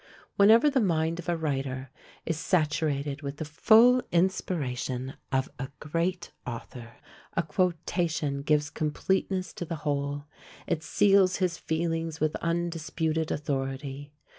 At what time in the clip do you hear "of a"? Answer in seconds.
1.19-1.37, 5.31-5.69